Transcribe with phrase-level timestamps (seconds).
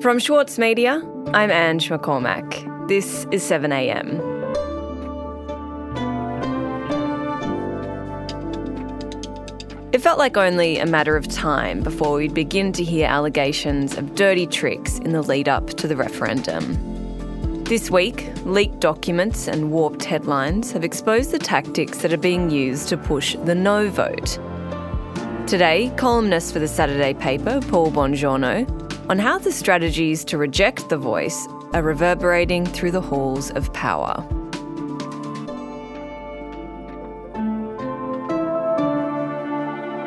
[0.00, 1.02] From Schwartz Media,
[1.34, 2.88] I'm Ange McCormack.
[2.88, 4.20] This is 7am.
[9.92, 14.14] It felt like only a matter of time before we'd begin to hear allegations of
[14.14, 17.64] dirty tricks in the lead up to the referendum.
[17.64, 22.88] This week, leaked documents and warped headlines have exposed the tactics that are being used
[22.88, 24.38] to push the no vote.
[25.48, 28.68] Today, columnist for the Saturday paper, Paul Bongiorno,
[29.08, 34.14] on how the strategies to reject the voice are reverberating through the halls of power.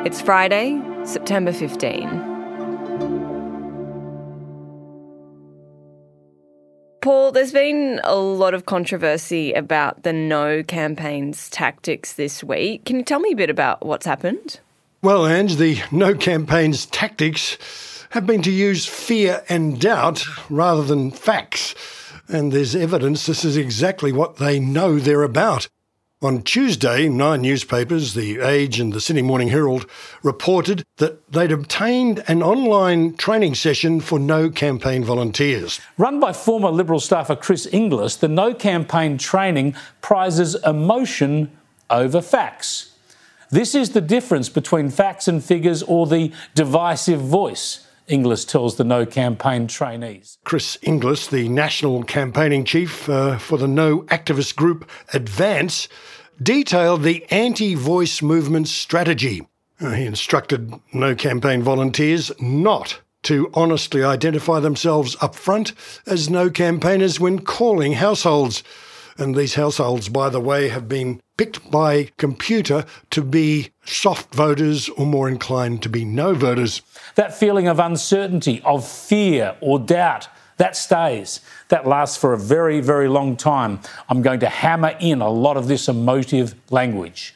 [0.06, 2.08] It's Friday, September 15.
[7.00, 12.84] Paul, there's been a lot of controversy about the No campaign's tactics this week.
[12.84, 14.60] Can you tell me a bit about what's happened?
[15.04, 17.58] Well, Ange, the No campaign's tactics
[18.10, 21.74] have been to use fear and doubt rather than facts.
[22.28, 25.68] And there's evidence this is exactly what they know they're about.
[26.22, 29.90] On Tuesday, nine newspapers, The Age and the Sydney Morning Herald,
[30.22, 35.80] reported that they'd obtained an online training session for No Campaign volunteers.
[35.98, 41.50] Run by former Liberal staffer Chris Inglis, the No Campaign training prizes emotion
[41.90, 42.91] over facts.
[43.52, 47.86] This is the difference between facts and figures or the divisive voice.
[48.08, 50.38] Inglis tells the No Campaign trainees.
[50.42, 55.86] Chris Inglis, the national campaigning chief uh, for the No activist group Advance,
[56.42, 59.46] detailed the anti voice movement strategy.
[59.78, 65.74] Uh, he instructed No campaign volunteers not to honestly identify themselves up front
[66.06, 68.62] as No campaigners when calling households.
[69.18, 74.88] And these households, by the way, have been picked by computer to be soft voters
[74.90, 76.82] or more inclined to be no voters.
[77.14, 80.28] That feeling of uncertainty, of fear or doubt,
[80.58, 81.40] that stays.
[81.68, 83.80] That lasts for a very, very long time.
[84.08, 87.34] I'm going to hammer in a lot of this emotive language.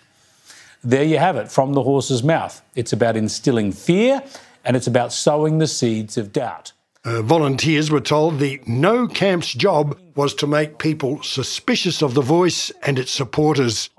[0.85, 2.63] There you have it from the horse's mouth.
[2.77, 4.23] It's about instilling fear
[4.65, 6.73] and it's about sowing the seeds of doubt.
[7.07, 12.21] Uh, volunteers were told the No Camp's job was to make people suspicious of the
[12.21, 13.91] voice and its supporters.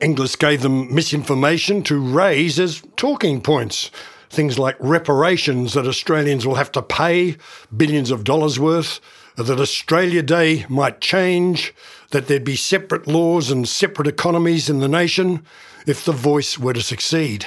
[0.00, 3.90] Inglis gave them misinformation to raise as talking points.
[4.30, 7.36] Things like reparations that Australians will have to pay,
[7.76, 8.98] billions of dollars worth,
[9.36, 11.74] that Australia Day might change,
[12.12, 15.44] that there'd be separate laws and separate economies in the nation
[15.86, 17.44] if the voice were to succeed.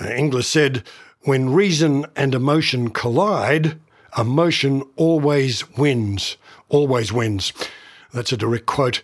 [0.00, 0.84] Uh, Inglis said,
[1.22, 3.80] when reason and emotion collide,
[4.16, 6.36] Emotion always wins,
[6.68, 7.52] always wins.
[8.12, 9.02] That's a direct quote.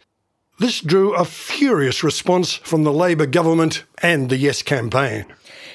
[0.58, 5.26] This drew a furious response from the Labor government and the Yes campaign.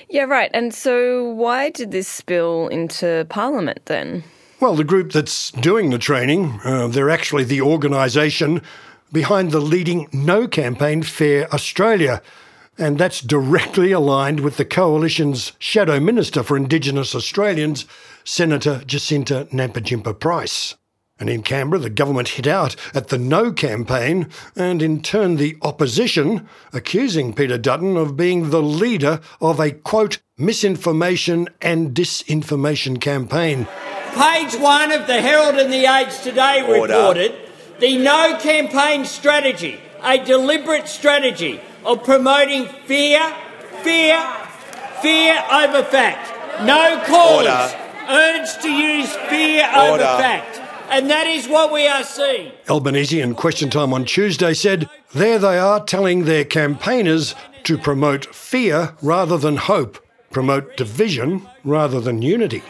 [0.09, 0.49] Yeah, right.
[0.53, 4.23] And so why did this spill into Parliament then?
[4.59, 8.61] Well, the group that's doing the training, uh, they're actually the organisation
[9.11, 12.21] behind the leading No campaign, Fair Australia.
[12.79, 17.85] And that's directly aligned with the Coalition's Shadow Minister for Indigenous Australians,
[18.23, 20.75] Senator Jacinta Nampijinpa Price.
[21.19, 25.57] And in Canberra, the government hit out at the No campaign and in turn the
[25.61, 33.67] opposition, accusing Peter Dutton of being the leader of a quote, misinformation and disinformation campaign.
[34.15, 36.93] Page one of the Herald and the Age today Order.
[36.93, 37.35] reported
[37.81, 43.19] the No campaign strategy, a deliberate strategy of promoting fear,
[43.83, 44.19] fear,
[45.01, 46.35] fear over fact.
[46.65, 47.75] No cause Order.
[48.09, 50.03] urged to use fear Order.
[50.03, 50.61] over fact.
[50.91, 52.51] And that is what we are seeing.
[52.67, 58.33] Albanese in Question Time on Tuesday said, There they are telling their campaigners to promote
[58.33, 59.99] fear rather than hope,
[60.31, 62.63] promote division rather than unity.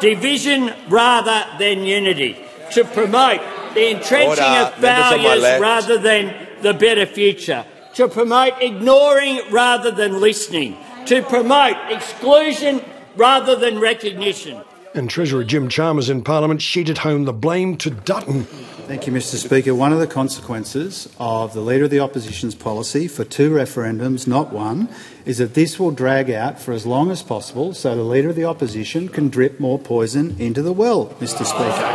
[0.00, 2.36] Division rather than unity.
[2.72, 3.40] To promote
[3.74, 4.42] the entrenching Order.
[4.42, 11.76] of failures rather than the better future to promote ignoring rather than listening, to promote
[11.92, 12.82] exclusion
[13.14, 14.60] rather than recognition.
[14.92, 18.44] And Treasurer Jim Chalmers in Parliament sheeted home the blame to Dutton.
[18.88, 19.36] Thank you, Mr.
[19.36, 19.76] Speaker.
[19.76, 24.52] One of the consequences of the Leader of the Opposition's policy for two referendums, not
[24.52, 24.88] one,
[25.24, 28.36] is that this will drag out for as long as possible so the Leader of
[28.36, 31.44] the Opposition can drip more poison into the well, Mr.
[31.44, 31.86] Speaker.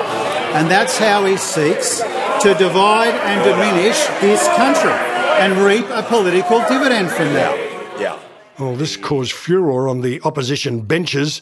[0.56, 2.01] And that's how he seeks
[2.43, 7.55] to divide and diminish this country and reap a political dividend from that.
[7.99, 8.17] Yeah.
[8.57, 11.41] Well, this caused furor on the opposition benches,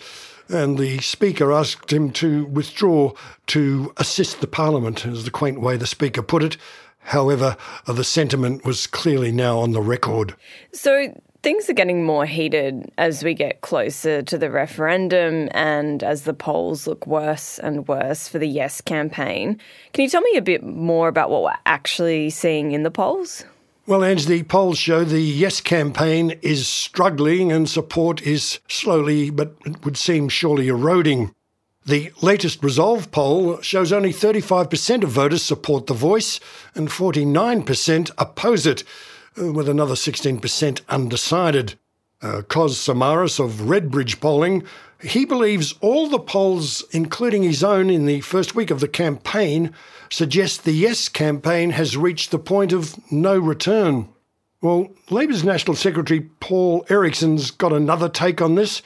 [0.49, 3.13] and the Speaker asked him to withdraw
[3.47, 6.57] to assist the Parliament, is the quaint way the Speaker put it.
[6.99, 7.55] However,
[7.85, 10.35] the sentiment was clearly now on the record.
[10.73, 16.23] So Things are getting more heated as we get closer to the referendum and as
[16.23, 19.57] the polls look worse and worse for the Yes campaign.
[19.93, 23.45] Can you tell me a bit more about what we're actually seeing in the polls?
[23.87, 29.55] Well, Ange, the polls show the Yes campaign is struggling and support is slowly, but
[29.65, 31.33] it would seem surely eroding.
[31.85, 36.41] The latest Resolve poll shows only 35% of voters support the voice
[36.75, 38.83] and 49% oppose it.
[39.39, 41.79] With another 16% undecided.
[42.21, 44.65] Uh, Kos Samaras of Redbridge Polling,
[45.01, 49.73] he believes all the polls, including his own in the first week of the campaign,
[50.09, 54.09] suggest the Yes campaign has reached the point of no return.
[54.61, 58.81] Well, Labor's National Secretary Paul Erickson's got another take on this.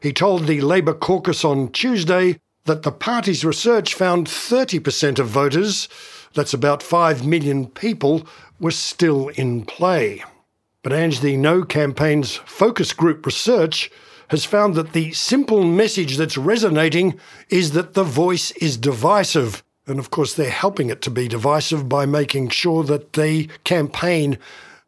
[0.00, 5.88] He told the Labor caucus on Tuesday that the party's research found 30% of voters,
[6.36, 8.26] that's about 5 million people,
[8.60, 10.22] were still in play.
[10.82, 13.90] But Ange, the No campaign's focus group research
[14.28, 17.18] has found that the simple message that's resonating
[17.48, 19.64] is that the voice is divisive.
[19.86, 24.38] And of course, they're helping it to be divisive by making sure that they campaign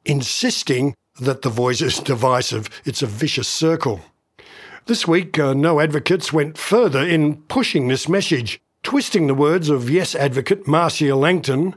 [0.04, 2.68] insisting that the voice is divisive.
[2.84, 4.00] It's a vicious circle.
[4.86, 9.90] This week, uh, No Advocates went further in pushing this message, twisting the words of
[9.90, 11.74] Yes advocate Marcia Langton,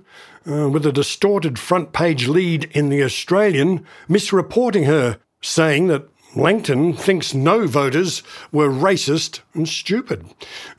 [0.50, 6.94] uh, with a distorted front page lead in The Australian, misreporting her, saying that Langton
[6.94, 10.25] thinks no voters were racist and stupid.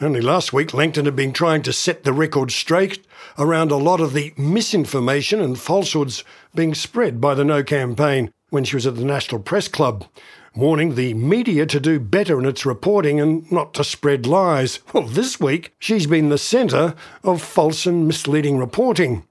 [0.00, 3.06] Only last week, Langton had been trying to set the record straight
[3.38, 8.64] around a lot of the misinformation and falsehoods being spread by the No campaign when
[8.64, 10.06] she was at the National Press Club,
[10.54, 14.80] warning the media to do better in its reporting and not to spread lies.
[14.92, 16.94] Well, this week, she's been the centre
[17.24, 19.24] of false and misleading reporting.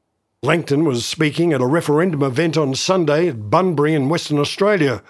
[0.44, 5.03] Langton was speaking at a referendum event on Sunday at Bunbury in Western Australia.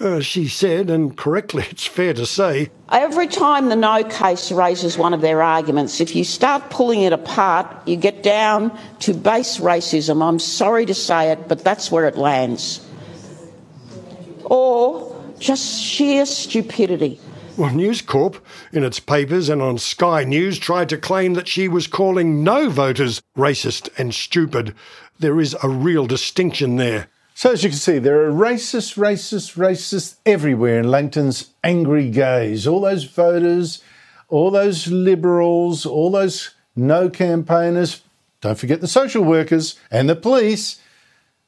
[0.00, 4.96] Uh, she said, and correctly it's fair to say, Every time the no case raises
[4.96, 9.58] one of their arguments, if you start pulling it apart, you get down to base
[9.58, 10.26] racism.
[10.26, 12.86] I'm sorry to say it, but that's where it lands.
[14.44, 15.11] Or
[15.42, 17.20] just sheer stupidity.
[17.56, 18.42] Well, News Corp,
[18.72, 22.70] in its papers and on Sky News, tried to claim that she was calling no
[22.70, 24.74] voters racist and stupid.
[25.18, 27.08] There is a real distinction there.
[27.34, 32.66] So, as you can see, there are racists, racists, racists everywhere in Langton's angry gaze.
[32.66, 33.82] All those voters,
[34.28, 38.02] all those liberals, all those no campaigners,
[38.40, 40.80] don't forget the social workers and the police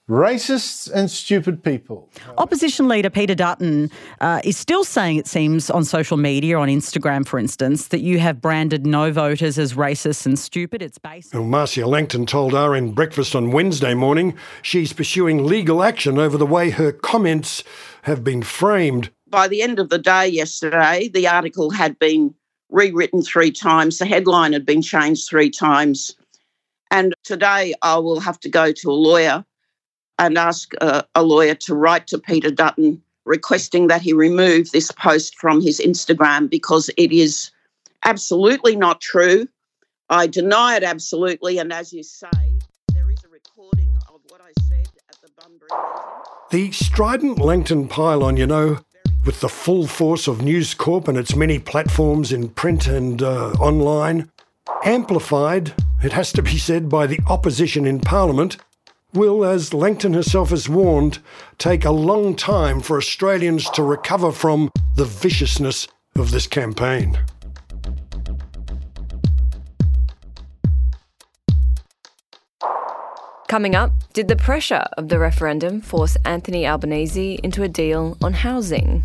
[0.08, 2.10] racists and stupid people.
[2.36, 3.90] Opposition leader Peter Dutton
[4.20, 8.18] uh, is still saying, it seems, on social media, on Instagram, for instance, that you
[8.18, 10.82] have branded no voters as racist and stupid.
[10.82, 11.32] It's based.
[11.32, 16.46] Well, Marcia Langton told RN Breakfast on Wednesday morning she's pursuing legal action over the
[16.46, 17.64] way her comments
[18.02, 19.10] have been framed.
[19.28, 22.34] By the end of the day yesterday, the article had been
[22.70, 26.14] rewritten three times, the headline had been changed three times.
[26.90, 29.44] And today I will have to go to a lawyer
[30.18, 34.90] and ask a, a lawyer to write to Peter Dutton requesting that he remove this
[34.92, 37.50] post from his Instagram because it is
[38.04, 39.48] absolutely not true.
[40.10, 41.58] I deny it absolutely.
[41.58, 42.28] And as you say,
[42.92, 45.68] there is a recording of what I said at the Bunbury
[46.50, 48.78] The strident Langton pylon, you know,
[49.24, 53.52] with the full force of News Corp and its many platforms in print and uh,
[53.52, 54.30] online,
[54.84, 55.72] amplified,
[56.02, 58.58] it has to be said, by the opposition in Parliament,
[59.14, 61.18] will, as Langton herself has warned,
[61.58, 67.18] take a long time for Australians to recover from the viciousness of this campaign.
[73.48, 78.32] Coming up, did the pressure of the referendum force Anthony Albanese into a deal on
[78.32, 79.04] housing?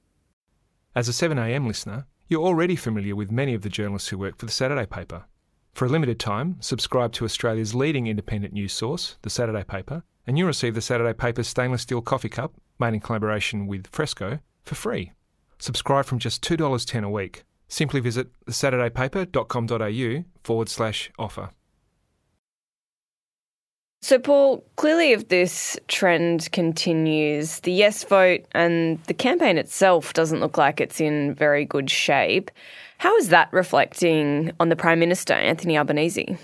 [0.93, 4.45] As a 7am listener, you're already familiar with many of the journalists who work for
[4.45, 5.23] the Saturday paper.
[5.73, 10.37] For a limited time, subscribe to Australia's leading independent news source, the Saturday paper, and
[10.37, 14.75] you'll receive the Saturday paper's stainless steel coffee cup, made in collaboration with Fresco, for
[14.75, 15.13] free.
[15.59, 17.43] Subscribe from just $2.10 a week.
[17.69, 21.51] Simply visit thesaturdaypaper.com.au forward slash offer.
[24.03, 30.39] So, Paul, clearly, if this trend continues, the yes vote and the campaign itself doesn't
[30.39, 32.49] look like it's in very good shape.
[32.97, 36.35] How is that reflecting on the Prime Minister, Anthony Albanese?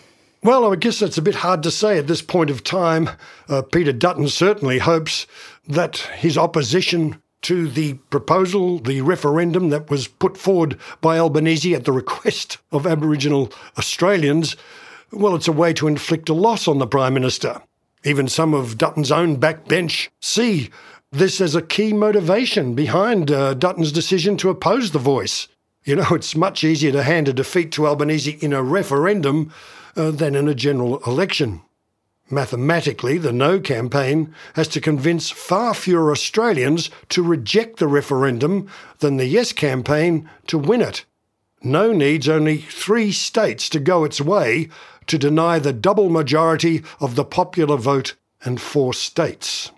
[0.43, 3.09] Well, I guess that's a bit hard to say at this point of time.
[3.49, 5.25] Uh, Peter Dutton certainly hopes
[5.67, 11.85] that his opposition to the proposal, the referendum that was put forward by Albanese at
[11.85, 14.55] the request of Aboriginal Australians,
[15.11, 17.61] well, it's a way to inflict a loss on the Prime Minister.
[18.03, 20.69] Even some of Dutton's own backbench see
[21.11, 25.47] this as a key motivation behind uh, Dutton's decision to oppose the voice.
[25.83, 29.53] You know, it's much easier to hand a defeat to Albanese in a referendum
[29.95, 31.61] uh, than in a general election.
[32.29, 38.67] Mathematically, the No campaign has to convince far fewer Australians to reject the referendum
[38.99, 41.05] than the Yes campaign to win it.
[41.63, 44.67] No needs only three states to go its way
[45.07, 49.71] to deny the double majority of the popular vote and four states.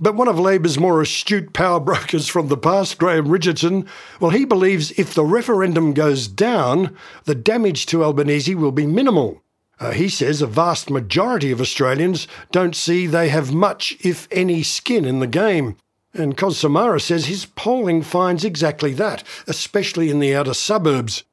[0.00, 3.86] But one of Labor's more astute power brokers from the past, Graham Richardson,
[4.18, 9.40] well, he believes if the referendum goes down, the damage to Albanese will be minimal.
[9.78, 14.62] Uh, he says a vast majority of Australians don't see they have much, if any,
[14.62, 15.76] skin in the game.
[16.12, 21.24] And Kos Samaras says his polling finds exactly that, especially in the outer suburbs.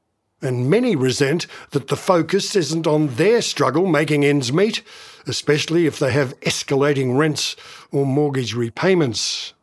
[0.41, 4.81] And many resent that the focus isn't on their struggle making ends meet,
[5.27, 7.55] especially if they have escalating rents
[7.91, 9.53] or mortgage repayments.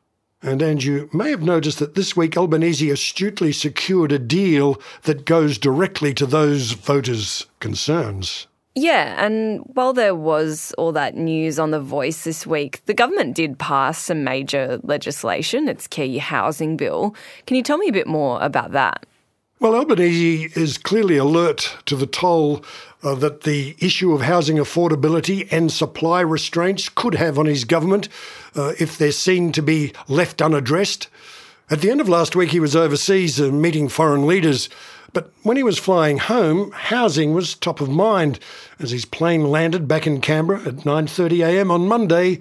[0.40, 5.58] And Andrew may have noticed that this week Albanese astutely secured a deal that goes
[5.58, 8.46] directly to those voters' concerns.
[8.76, 13.34] Yeah, and while there was all that news on The Voice this week, the government
[13.34, 17.16] did pass some major legislation, its key housing bill.
[17.46, 19.04] Can you tell me a bit more about that?
[19.60, 22.62] Well, Albanese is clearly alert to the toll
[23.02, 28.08] uh, that the issue of housing affordability and supply restraints could have on his government
[28.54, 31.08] uh, if they're seen to be left unaddressed.
[31.70, 34.68] At the end of last week, he was overseas uh, meeting foreign leaders.
[35.12, 38.38] But when he was flying home, housing was top of mind.
[38.78, 42.38] As his plane landed back in Canberra at 9.30am on Monday,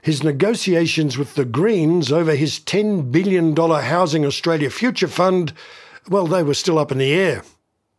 [0.00, 5.52] his negotiations with the Greens over his $10 billion Housing Australia Future Fund,
[6.08, 7.42] well, they were still up in the air.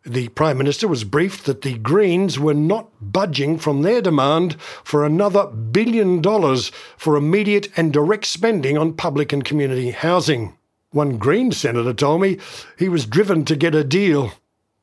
[0.05, 5.03] The Prime Minister was briefed that the Greens were not budging from their demand for
[5.03, 10.55] another billion dollars for immediate and direct spending on public and community housing.
[10.91, 12.37] One Green senator told me
[12.77, 14.33] he was driven to get a deal.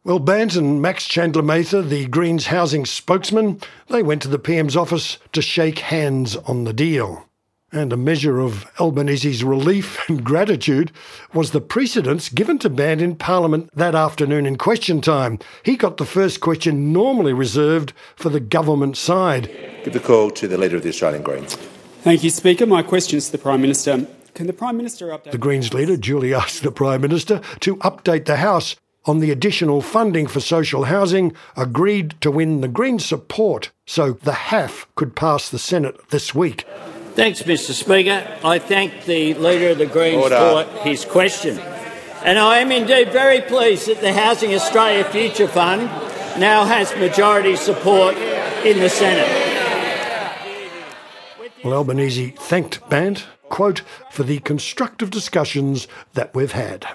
[0.03, 4.77] Well, Bandt and Max Chandler Mather, the Greens housing spokesman, they went to the PM's
[4.77, 7.29] office to shake hands on the deal.
[7.75, 10.93] And a measure of Albanese's relief and gratitude
[11.33, 15.39] was the precedence given to Bandt in Parliament that afternoon in question time.
[15.63, 19.51] He got the first question normally reserved for the government side.
[19.85, 21.55] Give the call to the Leader of the Australian Greens.
[22.03, 22.67] Thank you, Speaker.
[22.67, 24.07] My question is to the Prime Minister.
[24.35, 25.31] Can the Prime Minister update?
[25.31, 28.77] The Greens leader duly asked the Prime Minister to update the House
[29.07, 34.33] on the additional funding for social housing agreed to win the Greens' support so the
[34.33, 36.67] HAFF could pass the Senate this week.
[37.15, 37.73] Thanks, Mr.
[37.73, 38.27] Speaker.
[38.43, 40.65] I thank the Leader of the Greens Order.
[40.65, 41.59] for his question.
[42.25, 45.83] And I am indeed very pleased that the Housing Australia Future Fund
[46.39, 48.17] now has majority support
[48.65, 49.29] in the Senate.
[51.63, 56.87] Well, Albanese thanked Bandt, quote, for the constructive discussions that we've had.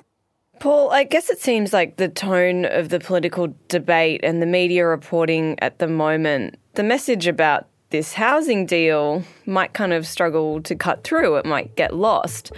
[0.59, 4.88] Paul, I guess it seems like the tone of the political debate and the media
[4.88, 10.75] reporting at the moment, the message about this housing deal might kind of struggle to
[10.75, 11.38] cut through.
[11.38, 12.51] It might get lost.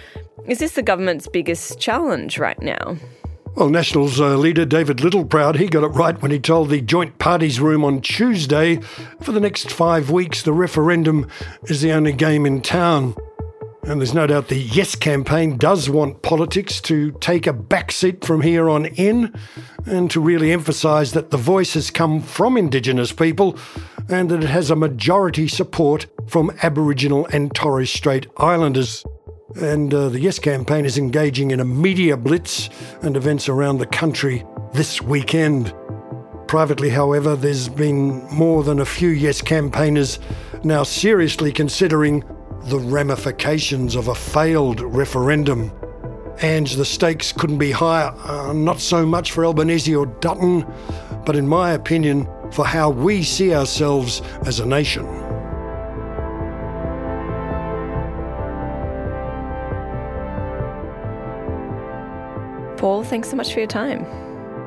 [0.46, 2.96] Is this the government's biggest challenge right now?
[3.54, 7.18] Well, Nationals uh, leader David Littleproud, he got it right when he told the Joint
[7.18, 8.76] Parties Room on Tuesday
[9.20, 11.28] for the next five weeks, the referendum
[11.64, 13.14] is the only game in town.
[13.84, 18.42] And there's no doubt the Yes campaign does want politics to take a backseat from
[18.42, 19.34] here on in
[19.86, 23.58] and to really emphasise that the voice has come from Indigenous people
[24.08, 29.04] and that it has a majority support from Aboriginal and Torres Strait Islanders.
[29.56, 32.68] And uh, the Yes campaign is engaging in a media blitz
[33.02, 34.44] and events around the country
[34.74, 35.74] this weekend.
[36.46, 40.18] Privately, however, there's been more than a few Yes campaigners
[40.62, 42.22] now seriously considering
[42.64, 45.72] the ramifications of a failed referendum.
[46.42, 50.66] And the stakes couldn't be higher, uh, not so much for Albanese or Dutton,
[51.26, 55.06] but in my opinion, for how we see ourselves as a nation.
[62.78, 64.06] Paul, thanks so much for your time.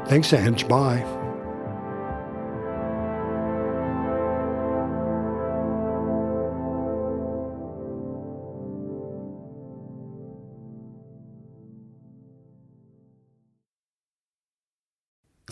[0.06, 0.68] Thanks, Ange.
[0.68, 1.23] Bye.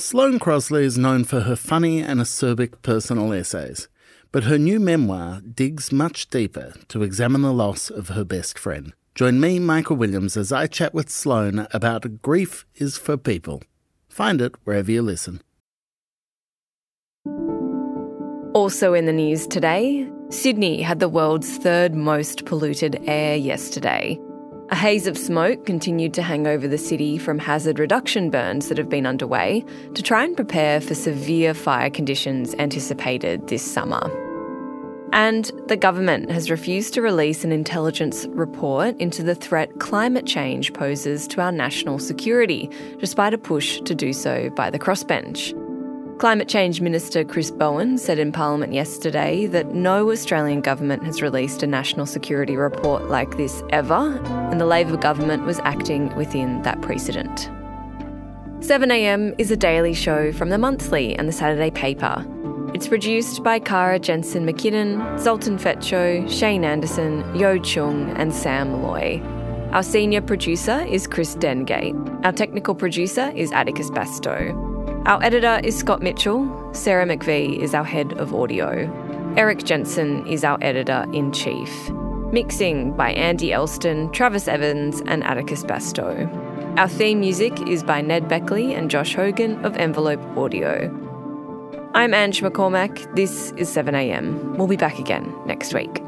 [0.01, 3.87] Sloane Crosley is known for her funny and acerbic personal essays,
[4.31, 8.93] but her new memoir digs much deeper to examine the loss of her best friend.
[9.13, 13.61] Join me, Michael Williams, as I chat with Sloane about Grief is for People.
[14.09, 15.39] Find it wherever you listen.
[18.55, 24.19] Also in the news today, Sydney had the world's third most polluted air yesterday.
[24.71, 28.77] A haze of smoke continued to hang over the city from hazard reduction burns that
[28.77, 34.09] have been underway to try and prepare for severe fire conditions anticipated this summer.
[35.11, 40.71] And the government has refused to release an intelligence report into the threat climate change
[40.71, 45.53] poses to our national security, despite a push to do so by the crossbench.
[46.21, 51.63] Climate Change Minister Chris Bowen said in Parliament yesterday that no Australian government has released
[51.63, 56.79] a national security report like this ever, and the Labor government was acting within that
[56.83, 57.49] precedent.
[58.59, 62.23] 7am is a daily show from the Monthly and the Saturday paper.
[62.75, 69.19] It's produced by Kara Jensen McKinnon, Zoltan Fecso, Shane Anderson, Yo Chung, and Sam Loy.
[69.71, 72.23] Our senior producer is Chris Dengate.
[72.23, 74.70] Our technical producer is Atticus Bastow.
[75.05, 76.47] Our editor is Scott Mitchell.
[76.73, 78.87] Sarah McVeigh is our head of audio.
[79.35, 81.89] Erik Jensen is our editor in chief.
[82.31, 86.29] Mixing by Andy Elston, Travis Evans, and Atticus Bastow.
[86.77, 90.95] Our theme music is by Ned Beckley and Josh Hogan of Envelope Audio.
[91.95, 93.15] I'm Ange McCormack.
[93.15, 94.55] This is 7am.
[94.55, 95.99] We'll be back again next week.